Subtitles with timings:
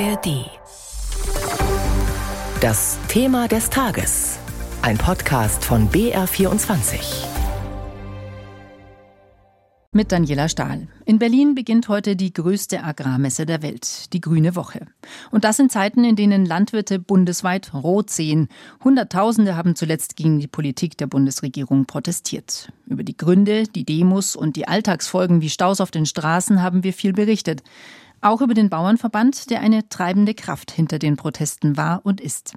[0.00, 0.50] ARD.
[2.60, 4.40] Das Thema des Tages.
[4.82, 7.24] Ein Podcast von BR24.
[9.92, 10.88] Mit Daniela Stahl.
[11.04, 14.88] In Berlin beginnt heute die größte Agrarmesse der Welt, die Grüne Woche.
[15.30, 18.48] Und das in Zeiten, in denen Landwirte bundesweit rot sehen.
[18.82, 22.72] Hunderttausende haben zuletzt gegen die Politik der Bundesregierung protestiert.
[22.86, 26.92] Über die Gründe, die Demos und die Alltagsfolgen wie Staus auf den Straßen haben wir
[26.92, 27.62] viel berichtet.
[28.24, 32.54] Auch über den Bauernverband, der eine treibende Kraft hinter den Protesten war und ist.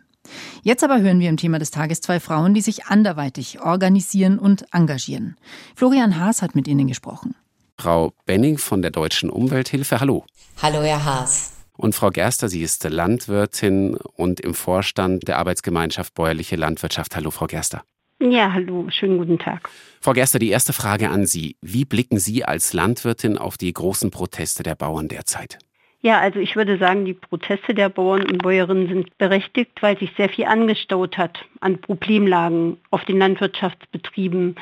[0.64, 4.66] Jetzt aber hören wir im Thema des Tages zwei Frauen, die sich anderweitig organisieren und
[4.72, 5.36] engagieren.
[5.76, 7.36] Florian Haas hat mit ihnen gesprochen.
[7.78, 10.26] Frau Benning von der Deutschen Umwelthilfe, hallo.
[10.62, 11.52] Hallo, Herr Haas.
[11.76, 17.14] Und Frau Gerster, sie ist Landwirtin und im Vorstand der Arbeitsgemeinschaft Bäuerliche Landwirtschaft.
[17.18, 17.84] Hallo, Frau Gerster.
[18.20, 19.70] Ja, hallo, schönen guten Tag.
[20.02, 21.56] Frau Gerster, die erste Frage an Sie.
[21.62, 25.60] Wie blicken Sie als Landwirtin auf die großen Proteste der Bauern derzeit?
[26.02, 30.12] Ja, also ich würde sagen, die Proteste der Bauern und Bäuerinnen sind berechtigt, weil sich
[30.18, 34.56] sehr viel angestaut hat an Problemlagen auf den Landwirtschaftsbetrieben.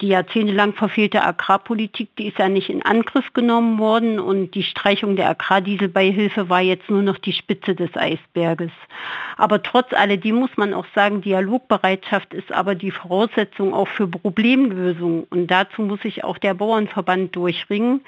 [0.00, 5.14] Die jahrzehntelang verfehlte Agrarpolitik, die ist ja nicht in Angriff genommen worden und die Streichung
[5.14, 8.70] der Agrardieselbeihilfe war jetzt nur noch die Spitze des Eisberges.
[9.36, 15.24] Aber trotz alledem muss man auch sagen, Dialogbereitschaft ist aber die Voraussetzung auch für Problemlösung
[15.28, 18.00] und dazu muss sich auch der Bauernverband durchringen,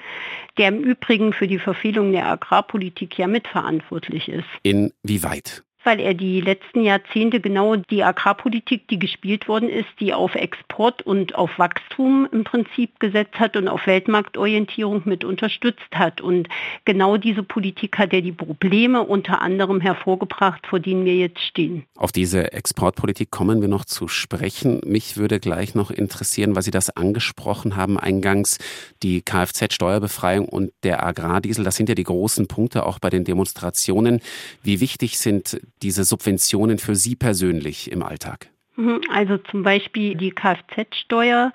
[0.57, 4.47] der im Übrigen für die Verfehlung der Agrarpolitik ja mitverantwortlich ist.
[4.63, 5.63] Inwieweit?
[5.83, 11.01] Weil er die letzten Jahrzehnte genau die Agrarpolitik, die gespielt worden ist, die auf Export
[11.01, 16.21] und auf Wachstum im Prinzip gesetzt hat und auf Weltmarktorientierung mit unterstützt hat.
[16.21, 16.47] Und
[16.85, 21.83] genau diese Politik hat ja die Probleme unter anderem hervorgebracht, vor denen wir jetzt stehen.
[21.95, 24.81] Auf diese Exportpolitik kommen wir noch zu sprechen.
[24.85, 28.57] Mich würde gleich noch interessieren, weil Sie das angesprochen haben eingangs,
[29.01, 31.63] die Kfz-Steuerbefreiung und der Agrardiesel.
[31.63, 34.21] Das sind ja die großen Punkte auch bei den Demonstrationen.
[34.61, 38.49] Wie wichtig sind diese Subventionen für Sie persönlich im Alltag?
[38.75, 41.53] Mhm, also zum Beispiel die Kfz-Steuer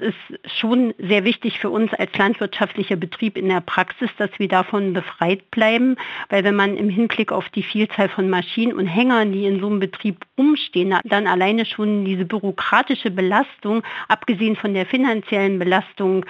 [0.00, 4.94] ist schon sehr wichtig für uns als landwirtschaftlicher Betrieb in der Praxis, dass wir davon
[4.94, 5.96] befreit bleiben,
[6.30, 9.66] weil wenn man im Hinblick auf die Vielzahl von Maschinen und Hängern, die in so
[9.66, 16.24] einem Betrieb rumstehen, dann alleine schon diese bürokratische Belastung, abgesehen von der finanziellen Belastung,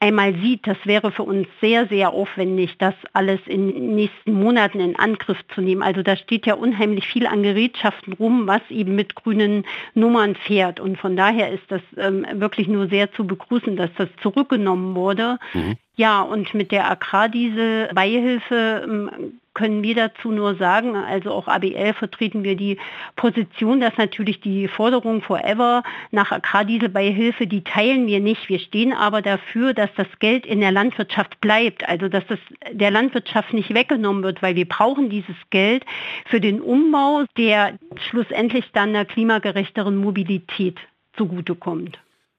[0.00, 4.80] einmal sieht, das wäre für uns sehr, sehr aufwendig, das alles in den nächsten Monaten
[4.80, 5.82] in Angriff zu nehmen.
[5.82, 9.64] Also da steht ja unheimlich viel an Gerätschaften rum, was eben mit grünen
[9.94, 10.80] Nummern fährt.
[10.80, 15.38] Und von daher ist das ähm, wirklich nur sehr zu begrüßen, dass das zurückgenommen wurde.
[15.54, 15.76] Mhm.
[15.96, 22.44] Ja, und mit der Agrardiesel-Beihilfe ähm, können wir dazu nur sagen, also auch ABL vertreten
[22.44, 22.76] wir die
[23.16, 28.50] Position, dass natürlich die Forderung Forever nach Agrardieselbeihilfe, die teilen wir nicht.
[28.50, 32.38] Wir stehen aber dafür, dass das Geld in der Landwirtschaft bleibt, also dass das
[32.70, 35.86] der Landwirtschaft nicht weggenommen wird, weil wir brauchen dieses Geld
[36.26, 37.78] für den Umbau, der
[38.10, 40.78] schlussendlich dann einer klimagerechteren Mobilität
[41.16, 41.98] zugutekommt.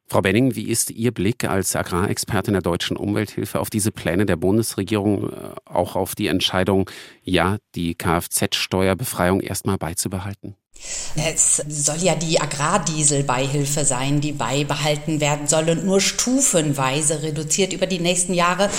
[0.09, 4.38] Frau Benning, wie ist Ihr Blick als Agrarexpertin der Deutschen Umwelthilfe auf diese Pläne der
[4.38, 6.90] Bundesregierung, äh, auch auf die Entscheidung,
[7.23, 10.56] ja, die Kfz-Steuerbefreiung erstmal beizubehalten?
[11.16, 17.88] Es soll ja die Agrardieselbeihilfe sein, die beibehalten werden soll und nur stufenweise reduziert über
[17.88, 18.69] die nächsten Jahre.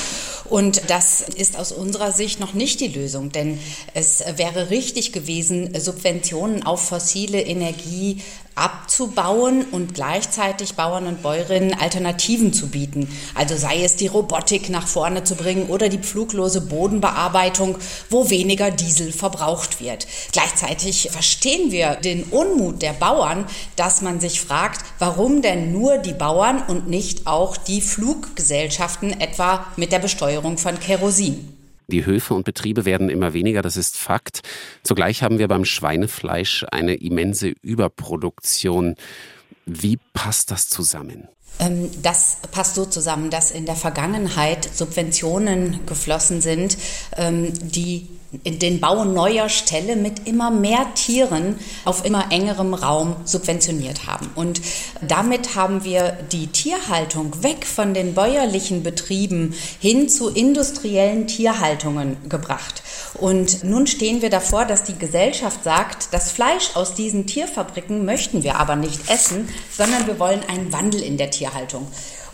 [0.45, 3.59] Und das ist aus unserer Sicht noch nicht die Lösung, denn
[3.93, 8.23] es wäre richtig gewesen, Subventionen auf fossile Energie
[8.59, 13.09] abzubauen und gleichzeitig Bauern und Bäuerinnen Alternativen zu bieten.
[13.35, 17.79] Also sei es die Robotik nach vorne zu bringen oder die pfluglose Bodenbearbeitung,
[18.11, 20.07] wo weniger Diesel verbraucht wird.
[20.33, 23.47] Gleichzeitig verstehen wir den Unmut der Bauern,
[23.77, 29.67] dass man sich fragt, warum denn nur die Bauern und nicht auch die Fluggesellschaften etwa
[29.77, 31.58] mit der Besteuerung von Kerosin.
[31.91, 34.43] Die Höfe und Betriebe werden immer weniger, das ist Fakt.
[34.83, 38.95] Zugleich haben wir beim Schweinefleisch eine immense Überproduktion.
[39.65, 41.29] Wie passt das zusammen?
[41.59, 46.77] Ähm, das passt so zusammen, dass in der Vergangenheit Subventionen geflossen sind,
[47.17, 54.07] ähm, die den Bau neuer Ställe mit immer mehr Tieren auf immer engerem Raum subventioniert
[54.07, 54.31] haben.
[54.35, 54.61] Und
[55.01, 62.83] damit haben wir die Tierhaltung weg von den bäuerlichen Betrieben hin zu industriellen Tierhaltungen gebracht.
[63.15, 68.43] Und nun stehen wir davor, dass die Gesellschaft sagt, das Fleisch aus diesen Tierfabriken möchten
[68.43, 71.87] wir aber nicht essen, sondern wir wollen einen Wandel in der Tierhaltung.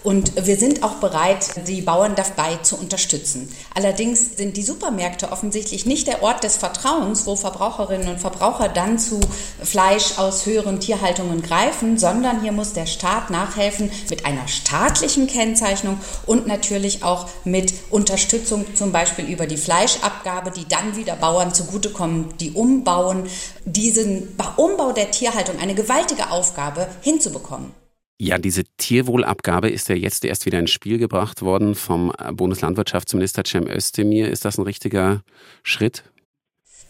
[0.05, 3.49] Und wir sind auch bereit, die Bauern dabei zu unterstützen.
[3.75, 8.99] Allerdings sind die Supermärkte offensichtlich nicht der Ort des Vertrauens, wo Verbraucherinnen und Verbraucher dann
[8.99, 9.19] zu
[9.63, 15.99] Fleisch aus höheren Tierhaltungen greifen, sondern hier muss der Staat nachhelfen mit einer staatlichen Kennzeichnung
[16.27, 22.37] und natürlich auch mit Unterstützung zum Beispiel über die Fleischabgabe, die dann wieder Bauern zugutekommen,
[22.41, 23.25] die umbauen,
[23.65, 27.84] diesen Umbau der Tierhaltung, eine gewaltige Aufgabe hinzubekommen.
[28.21, 33.67] Ja, diese Tierwohlabgabe ist ja jetzt erst wieder ins Spiel gebracht worden vom Bundeslandwirtschaftsminister Cem
[33.67, 34.31] Özdemir.
[34.31, 35.23] Ist das ein richtiger
[35.65, 36.05] Schritt?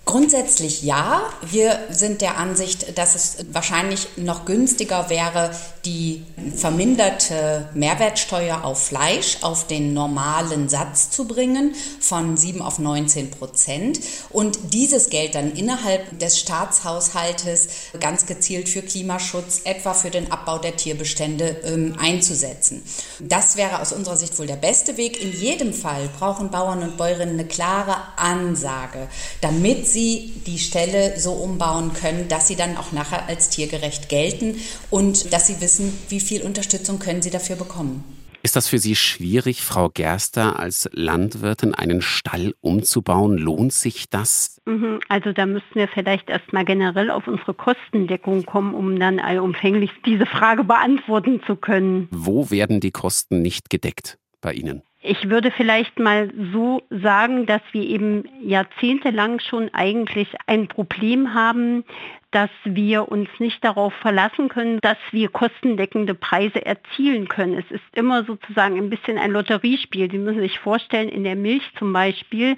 [0.05, 1.23] Grundsätzlich ja.
[1.41, 5.51] Wir sind der Ansicht, dass es wahrscheinlich noch günstiger wäre,
[5.87, 6.25] die
[6.55, 14.01] verminderte Mehrwertsteuer auf Fleisch auf den normalen Satz zu bringen von 7 auf 19 Prozent
[14.31, 17.69] und dieses Geld dann innerhalb des Staatshaushaltes
[17.99, 22.83] ganz gezielt für Klimaschutz, etwa für den Abbau der Tierbestände ähm, einzusetzen.
[23.21, 25.23] Das wäre aus unserer Sicht wohl der beste Weg.
[25.23, 29.09] In jedem Fall brauchen Bauern und Bäuerinnen eine klare Ansage,
[29.41, 34.57] damit sie die Stelle so umbauen können, dass sie dann auch nachher als tiergerecht gelten
[34.91, 38.05] und dass sie wissen, wie viel Unterstützung können sie dafür bekommen.
[38.43, 43.39] Ist das für Sie schwierig, Frau Gerster, als Landwirtin einen Stall umzubauen?
[43.39, 44.61] Lohnt sich das?
[44.67, 49.91] Mhm, also da müssten wir vielleicht erstmal generell auf unsere Kostendeckung kommen, um dann allumfänglich
[50.05, 52.09] diese Frage beantworten zu können.
[52.11, 54.83] Wo werden die Kosten nicht gedeckt bei Ihnen?
[55.07, 61.85] Ich würde vielleicht mal so sagen, dass wir eben jahrzehntelang schon eigentlich ein Problem haben,
[62.31, 67.53] dass wir uns nicht darauf verlassen können, dass wir kostendeckende Preise erzielen können.
[67.53, 70.11] Es ist immer sozusagen ein bisschen ein Lotteriespiel.
[70.11, 72.57] Sie müssen sich vorstellen, in der Milch zum Beispiel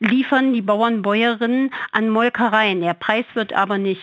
[0.00, 2.80] liefern die Bauern, Bäuerinnen an Molkereien.
[2.80, 4.00] Der Preis wird aber nicht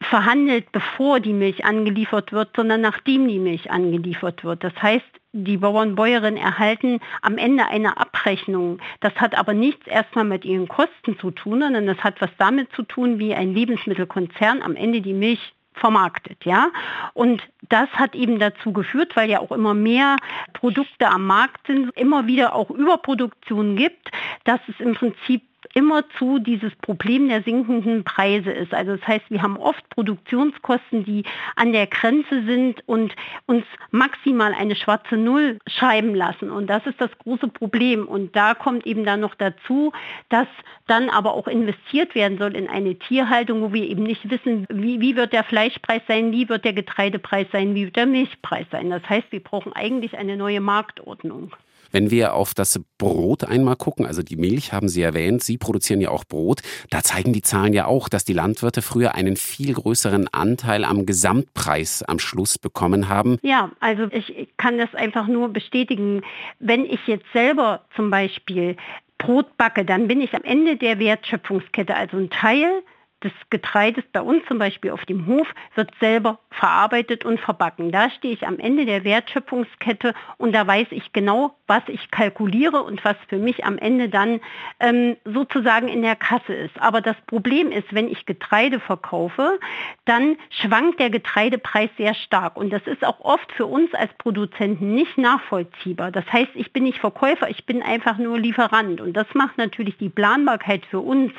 [0.00, 4.64] verhandelt, bevor die Milch angeliefert wird, sondern nachdem die Milch angeliefert wird.
[4.64, 8.78] Das heißt, die Bauern, Bäuerinnen erhalten am Ende eine Abrechnung.
[9.00, 12.72] Das hat aber nichts erstmal mit ihren Kosten zu tun, sondern das hat was damit
[12.72, 16.70] zu tun, wie ein Lebensmittelkonzern am Ende die Milch vermarktet, ja.
[17.14, 20.16] Und das hat eben dazu geführt, weil ja auch immer mehr
[20.52, 24.10] Produkte am Markt sind, immer wieder auch Überproduktion gibt,
[24.44, 25.42] dass es im Prinzip
[25.74, 28.74] immerzu dieses Problem der sinkenden Preise ist.
[28.74, 31.24] Also das heißt, wir haben oft Produktionskosten, die
[31.56, 33.14] an der Grenze sind und
[33.46, 36.50] uns maximal eine schwarze Null schreiben lassen.
[36.50, 38.06] Und das ist das große Problem.
[38.06, 39.92] Und da kommt eben dann noch dazu,
[40.28, 40.48] dass
[40.86, 45.00] dann aber auch investiert werden soll in eine Tierhaltung, wo wir eben nicht wissen, wie,
[45.00, 48.90] wie wird der Fleischpreis sein, wie wird der Getreidepreis sein, wie wird der Milchpreis sein.
[48.90, 51.52] Das heißt, wir brauchen eigentlich eine neue Marktordnung.
[51.92, 56.00] Wenn wir auf das Brot einmal gucken, also die Milch haben Sie erwähnt, Sie produzieren
[56.00, 56.60] ja auch Brot,
[56.90, 61.06] da zeigen die Zahlen ja auch, dass die Landwirte früher einen viel größeren Anteil am
[61.06, 63.38] Gesamtpreis am Schluss bekommen haben.
[63.42, 66.22] Ja, also ich kann das einfach nur bestätigen.
[66.58, 68.76] Wenn ich jetzt selber zum Beispiel
[69.18, 72.82] Brot backe, dann bin ich am Ende der Wertschöpfungskette, also ein Teil
[73.22, 77.92] des Getreides bei uns zum Beispiel auf dem Hof wird selber verarbeitet und verbacken.
[77.92, 82.82] Da stehe ich am Ende der Wertschöpfungskette und da weiß ich genau, was ich kalkuliere
[82.82, 84.40] und was für mich am Ende dann
[84.80, 86.80] ähm, sozusagen in der Kasse ist.
[86.80, 89.58] Aber das Problem ist, wenn ich Getreide verkaufe,
[90.04, 94.94] dann schwankt der Getreidepreis sehr stark und das ist auch oft für uns als Produzenten
[94.94, 96.10] nicht nachvollziehbar.
[96.10, 99.96] Das heißt, ich bin nicht Verkäufer, ich bin einfach nur Lieferant und das macht natürlich
[99.98, 101.32] die Planbarkeit für uns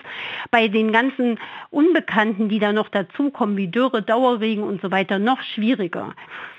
[0.51, 1.39] bei den ganzen
[1.71, 6.13] Unbekannten, die da noch dazukommen, wie Dürre, Dauerregen und so weiter, noch schwieriger.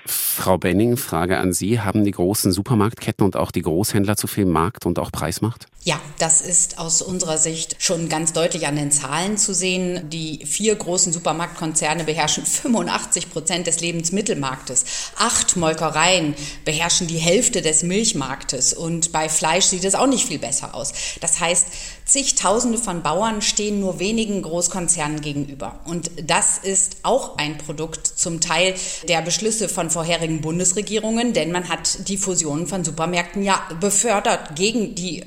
[0.07, 1.79] Frau Benning, Frage an Sie.
[1.79, 5.67] Haben die großen Supermarktketten und auch die Großhändler zu viel Markt und auch Preismacht?
[5.85, 10.09] Ja, das ist aus unserer Sicht schon ganz deutlich an den Zahlen zu sehen.
[10.09, 14.85] Die vier großen Supermarktkonzerne beherrschen 85 Prozent des Lebensmittelmarktes.
[15.17, 20.39] Acht Molkereien beherrschen die Hälfte des Milchmarktes und bei Fleisch sieht es auch nicht viel
[20.39, 20.93] besser aus.
[21.19, 21.67] Das heißt,
[22.05, 25.81] zigtausende von Bauern stehen nur wenigen Großkonzernen gegenüber.
[25.85, 28.75] Und das ist auch ein Produkt zum Teil
[29.09, 34.95] der Beschlüsse von vorherigen Bundesregierungen, denn man hat die Fusionen von Supermärkten ja befördert gegen
[34.95, 35.23] die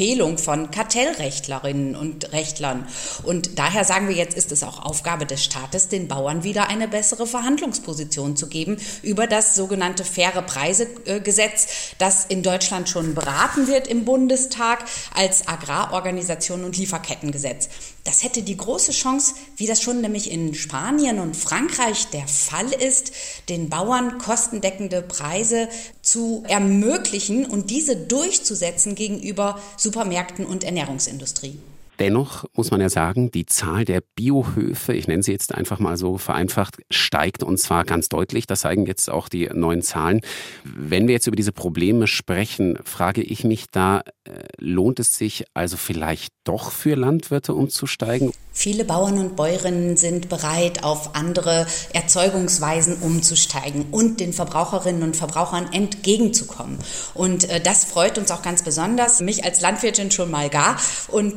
[0.00, 2.88] Empfehlung von Kartellrechtlerinnen und Rechtlern.
[3.22, 6.88] Und daher sagen wir jetzt, ist es auch Aufgabe des Staates, den Bauern wieder eine
[6.88, 11.66] bessere Verhandlungsposition zu geben über das sogenannte faire Preisegesetz,
[11.98, 17.68] das in Deutschland schon beraten wird im Bundestag als Agrarorganisation und Lieferkettengesetz.
[18.04, 22.72] Das hätte die große Chance, wie das schon nämlich in Spanien und Frankreich der Fall
[22.72, 23.12] ist,
[23.50, 25.68] den Bauern kostendeckende Preise
[26.10, 31.56] zu ermöglichen und diese durchzusetzen gegenüber Supermärkten und Ernährungsindustrie.
[32.00, 35.98] Dennoch muss man ja sagen, die Zahl der Biohöfe, ich nenne sie jetzt einfach mal
[35.98, 38.46] so vereinfacht, steigt und zwar ganz deutlich.
[38.46, 40.22] Das zeigen jetzt auch die neuen Zahlen.
[40.64, 45.44] Wenn wir jetzt über diese Probleme sprechen, frage ich mich da, äh, lohnt es sich
[45.52, 48.32] also vielleicht doch für Landwirte umzusteigen?
[48.52, 55.72] Viele Bauern und Bäuerinnen sind bereit, auf andere Erzeugungsweisen umzusteigen und den Verbraucherinnen und Verbrauchern
[55.72, 56.78] entgegenzukommen.
[57.14, 60.78] Und äh, das freut uns auch ganz besonders, mich als Landwirtin schon mal gar.
[61.08, 61.34] Und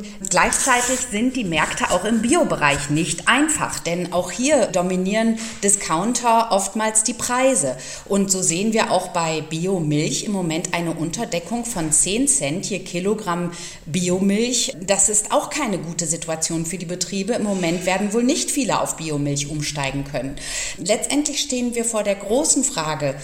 [0.54, 7.04] gleichzeitig sind die Märkte auch im Biobereich nicht einfach, denn auch hier dominieren Discounter oftmals
[7.04, 7.76] die Preise.
[8.06, 12.80] Und so sehen wir auch bei Biomilch im Moment eine Unterdeckung von 10 Cent je
[12.80, 13.52] Kilogramm
[13.86, 14.76] Biomilch.
[14.86, 17.34] Das ist auch keine gute Situation für die Betriebe.
[17.34, 20.36] Im Moment werden wohl nicht viele auf Biomilch umsteigen können.
[20.78, 23.16] Letztendlich stehen wir vor der großen Frage,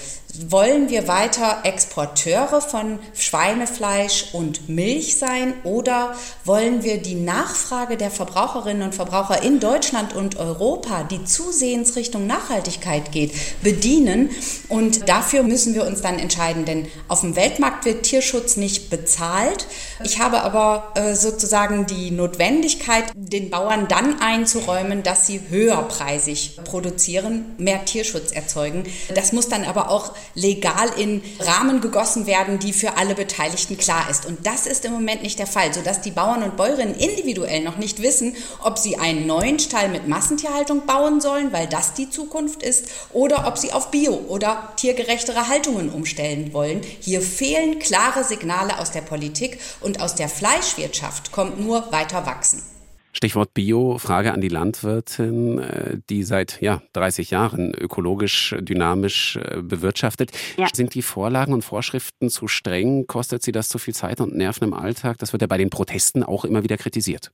[0.47, 8.11] wollen wir weiter Exporteure von Schweinefleisch und Milch sein oder wollen wir die Nachfrage der
[8.11, 13.33] Verbraucherinnen und Verbraucher in Deutschland und Europa, die zusehends Richtung Nachhaltigkeit geht,
[13.63, 14.29] bedienen?
[14.67, 19.65] Und dafür müssen wir uns dann entscheiden, denn auf dem Weltmarkt wird Tierschutz nicht bezahlt.
[20.03, 27.55] Ich habe aber äh, sozusagen die Notwendigkeit, den Bauern dann einzuräumen, dass sie höherpreisig produzieren,
[27.57, 28.83] mehr Tierschutz erzeugen.
[29.15, 34.09] Das muss dann aber auch legal in Rahmen gegossen werden, die für alle Beteiligten klar
[34.09, 34.25] ist.
[34.25, 37.77] Und das ist im Moment nicht der Fall, sodass die Bauern und Bäuerinnen individuell noch
[37.77, 42.63] nicht wissen, ob sie einen neuen Stall mit Massentierhaltung bauen sollen, weil das die Zukunft
[42.63, 46.81] ist, oder ob sie auf Bio- oder tiergerechtere Haltungen umstellen wollen.
[46.99, 52.63] Hier fehlen klare Signale aus der Politik und aus der Fleischwirtschaft kommt nur weiter wachsen.
[53.11, 59.61] Stichwort Bio, Frage an die Landwirtin, äh, die seit ja, 30 Jahren ökologisch, dynamisch äh,
[59.61, 60.31] bewirtschaftet.
[60.57, 60.67] Ja.
[60.73, 63.07] Sind die Vorlagen und Vorschriften zu streng?
[63.07, 65.17] Kostet sie das zu viel Zeit und Nerven im Alltag?
[65.17, 67.31] Das wird ja bei den Protesten auch immer wieder kritisiert.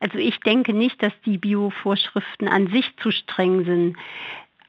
[0.00, 3.96] Also ich denke nicht, dass die Bio-Vorschriften an sich zu streng sind.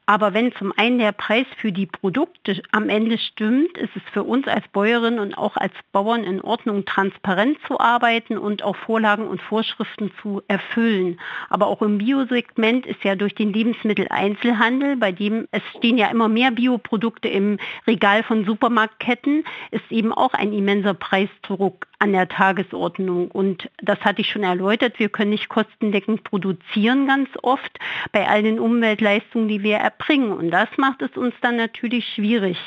[0.06, 4.22] Aber wenn zum einen der Preis für die Produkte am Ende stimmt, ist es für
[4.22, 9.26] uns als Bäuerin und auch als Bauern in Ordnung, transparent zu arbeiten und auch Vorlagen
[9.26, 11.18] und Vorschriften zu erfüllen.
[11.48, 16.28] Aber auch im Biosegment ist ja durch den Lebensmitteleinzelhandel, bei dem es stehen ja immer
[16.28, 23.30] mehr Bioprodukte im Regal von Supermarktketten, ist eben auch ein immenser Preisdruck an der Tagesordnung.
[23.30, 24.98] Und das hatte ich schon erläutert.
[24.98, 27.78] Wir können nicht kostendeckend produzieren ganz oft
[28.12, 30.32] bei all den Umweltleistungen, die wir erbringen.
[30.32, 32.58] Und das macht es uns dann natürlich schwierig.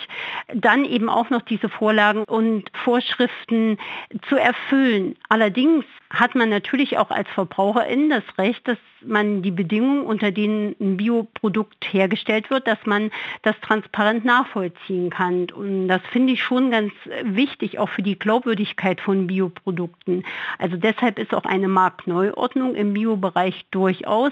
[0.53, 3.77] Dann eben auch noch diese Vorlagen und Vorschriften
[4.29, 5.15] zu erfüllen.
[5.29, 10.75] Allerdings hat man natürlich auch als Verbraucherin das Recht, dass man die Bedingungen, unter denen
[10.79, 13.11] ein Bioprodukt hergestellt wird, dass man
[13.43, 15.47] das transparent nachvollziehen kann.
[15.51, 16.93] Und das finde ich schon ganz
[17.23, 20.25] wichtig, auch für die Glaubwürdigkeit von Bioprodukten.
[20.57, 24.31] Also deshalb ist auch eine Marktneuordnung im Biobereich durchaus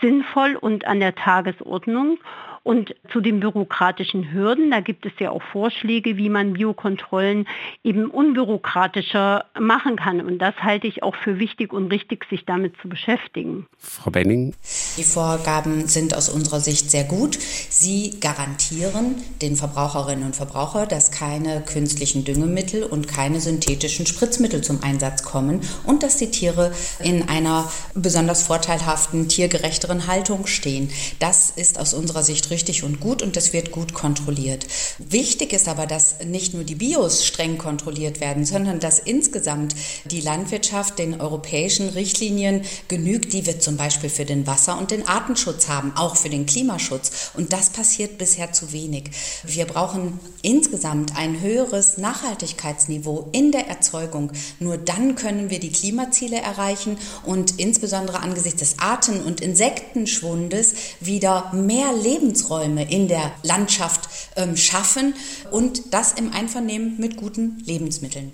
[0.00, 2.18] sinnvoll und an der Tagesordnung.
[2.62, 7.46] Und zu den bürokratischen Hürden, da gibt es ja auch Vorschläge, wie man Biokontrollen
[7.82, 10.20] eben unbürokratischer machen kann.
[10.20, 13.66] Und das halte ich auch für wichtig und richtig, sich damit zu beschäftigen.
[13.78, 14.54] Frau Benning?
[14.98, 17.38] Die Vorgaben sind aus unserer Sicht sehr gut.
[17.70, 24.82] Sie garantieren den Verbraucherinnen und Verbrauchern, dass keine künstlichen Düngemittel und keine synthetischen Spritzmittel zum
[24.82, 30.90] Einsatz kommen und dass die Tiere in einer besonders vorteilhaften, tiergerechteren Haltung stehen.
[31.20, 34.66] Das ist aus unserer Sicht richtig und gut und das wird gut kontrolliert.
[34.98, 40.20] Wichtig ist aber, dass nicht nur die Bios streng kontrolliert werden, sondern dass insgesamt die
[40.20, 45.68] Landwirtschaft den europäischen Richtlinien genügt, die wir zum Beispiel für den Wasser- und den Artenschutz
[45.68, 47.30] haben, auch für den Klimaschutz.
[47.34, 49.10] Und das passiert bisher zu wenig.
[49.44, 54.32] Wir brauchen insgesamt ein höheres Nachhaltigkeitsniveau in der Erzeugung.
[54.58, 61.52] Nur dann können wir die Klimaziele erreichen und insbesondere angesichts des Arten- und Insektenschwundes wieder
[61.52, 65.14] mehr Lebens Lebensräume in der Landschaft ähm, schaffen
[65.50, 68.32] und das im Einvernehmen mit guten Lebensmitteln.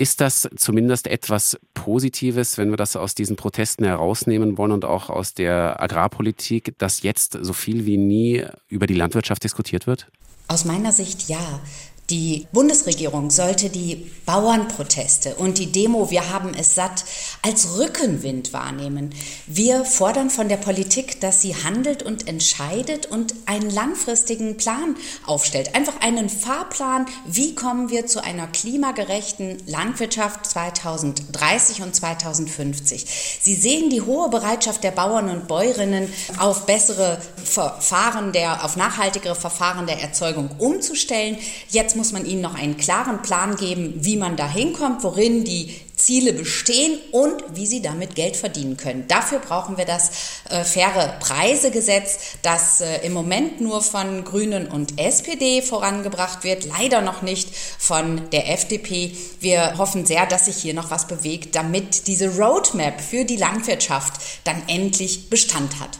[0.00, 5.10] Ist das zumindest etwas Positives, wenn wir das aus diesen Protesten herausnehmen wollen und auch
[5.10, 10.06] aus der Agrarpolitik, dass jetzt so viel wie nie über die Landwirtschaft diskutiert wird?
[10.46, 11.60] Aus meiner Sicht ja.
[12.10, 17.04] Die Bundesregierung sollte die Bauernproteste und die Demo Wir haben es satt
[17.42, 19.10] als Rückenwind wahrnehmen.
[19.46, 24.96] Wir fordern von der Politik, dass sie handelt und entscheidet und einen langfristigen Plan
[25.26, 25.74] aufstellt.
[25.74, 33.04] Einfach einen Fahrplan, wie kommen wir zu einer klimagerechten Landwirtschaft 2030 und 2050.
[33.42, 39.34] Sie sehen die hohe Bereitschaft der Bauern und Bäuerinnen auf bessere Verfahren der, auf nachhaltigere
[39.34, 41.36] Verfahren der Erzeugung umzustellen.
[41.68, 45.74] Jetzt muss man ihnen noch einen klaren Plan geben, wie man da hinkommt, worin die
[45.98, 49.06] Ziele bestehen und wie sie damit Geld verdienen können.
[49.08, 50.10] Dafür brauchen wir das
[50.48, 57.02] äh, faire Preisegesetz, das äh, im Moment nur von Grünen und SPD vorangebracht wird, leider
[57.02, 59.12] noch nicht von der FDP.
[59.40, 64.14] Wir hoffen sehr, dass sich hier noch was bewegt, damit diese Roadmap für die Landwirtschaft
[64.44, 65.98] dann endlich Bestand hat.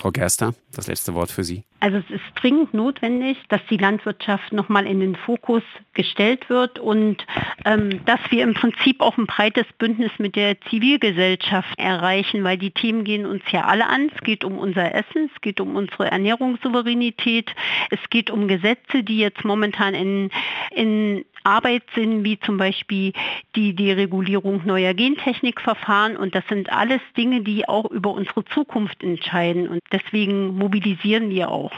[0.00, 1.62] Frau Gerster, das letzte Wort für Sie.
[1.80, 7.26] Also es ist dringend notwendig, dass die Landwirtschaft nochmal in den Fokus gestellt wird und
[7.66, 12.70] ähm, dass wir im Prinzip auch ein breites Bündnis mit der Zivilgesellschaft erreichen, weil die
[12.70, 14.10] Themen gehen uns ja alle an.
[14.14, 17.54] Es geht um unser Essen, es geht um unsere Ernährungssouveränität,
[17.90, 20.30] es geht um Gesetze, die jetzt momentan in,
[20.70, 23.12] in Arbeit sind, wie zum Beispiel
[23.56, 26.16] die, die Regulierung neuer Gentechnikverfahren.
[26.16, 29.68] Und das sind alles Dinge, die auch über unsere Zukunft entscheiden.
[29.68, 31.72] Und deswegen mobilisieren wir auch.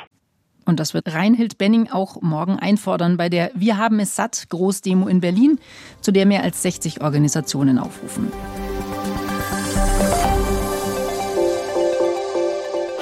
[0.64, 5.09] Und das wird Reinhild Benning auch morgen einfordern bei der Wir haben es satt Großdemo
[5.09, 5.59] in Berlin,
[6.00, 8.33] zu der mehr als 60 Organisationen aufrufen.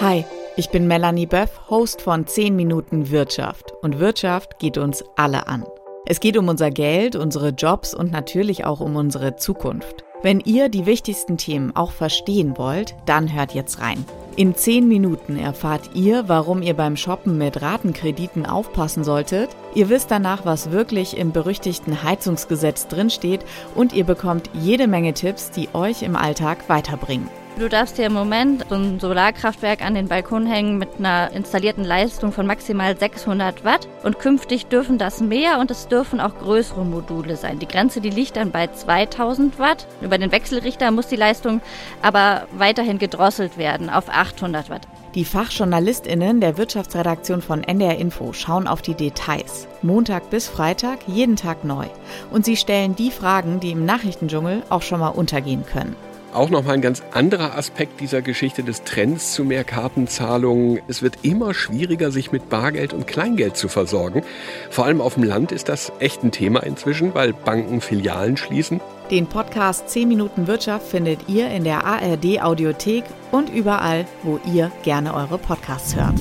[0.00, 0.24] Hi,
[0.56, 3.72] ich bin Melanie Böff, Host von 10 Minuten Wirtschaft.
[3.82, 5.64] Und Wirtschaft geht uns alle an.
[6.06, 10.04] Es geht um unser Geld, unsere Jobs und natürlich auch um unsere Zukunft.
[10.22, 14.04] Wenn ihr die wichtigsten Themen auch verstehen wollt, dann hört jetzt rein.
[14.36, 19.50] In 10 Minuten erfahrt ihr, warum ihr beim Shoppen mit Ratenkrediten aufpassen solltet.
[19.74, 23.40] Ihr wisst danach, was wirklich im berüchtigten Heizungsgesetz drinsteht
[23.74, 27.28] und ihr bekommt jede Menge Tipps, die euch im Alltag weiterbringen.
[27.58, 31.84] Du darfst dir im Moment so ein Solarkraftwerk an den Balkon hängen mit einer installierten
[31.84, 36.84] Leistung von maximal 600 Watt und künftig dürfen das mehr und es dürfen auch größere
[36.86, 37.58] Module sein.
[37.58, 39.86] Die Grenze, die liegt dann bei 2000 Watt.
[40.00, 41.60] Über den Wechselrichter muss die Leistung
[42.00, 44.88] aber weiterhin gedrosselt werden auf 800 Watt.
[45.14, 49.66] Die FachjournalistInnen der Wirtschaftsredaktion von NDR Info schauen auf die Details.
[49.82, 51.86] Montag bis Freitag, jeden Tag neu.
[52.30, 55.96] Und sie stellen die Fragen, die im Nachrichtendschungel auch schon mal untergehen können.
[56.32, 60.80] Auch nochmal ein ganz anderer Aspekt dieser Geschichte des Trends zu mehr Kartenzahlungen.
[60.86, 64.22] Es wird immer schwieriger, sich mit Bargeld und Kleingeld zu versorgen.
[64.70, 68.80] Vor allem auf dem Land ist das echt ein Thema inzwischen, weil Banken Filialen schließen.
[69.10, 74.70] Den Podcast 10 Minuten Wirtschaft findet ihr in der ARD Audiothek und überall, wo ihr
[74.84, 76.14] gerne eure Podcasts hört.